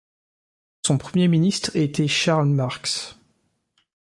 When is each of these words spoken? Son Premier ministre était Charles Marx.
Son 0.83 0.97
Premier 0.97 1.27
ministre 1.27 1.75
était 1.75 2.07
Charles 2.07 2.49
Marx. 2.49 3.19